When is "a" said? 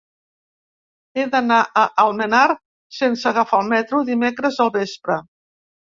1.83-1.83